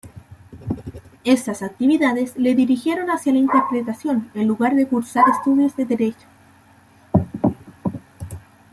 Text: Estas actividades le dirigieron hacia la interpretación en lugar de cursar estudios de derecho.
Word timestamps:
Estas 1.25 1.61
actividades 1.61 2.35
le 2.35 2.55
dirigieron 2.55 3.11
hacia 3.11 3.33
la 3.33 3.37
interpretación 3.37 4.31
en 4.33 4.47
lugar 4.47 4.73
de 4.73 4.87
cursar 4.87 5.25
estudios 5.29 5.75
de 5.75 5.85
derecho. 5.85 6.27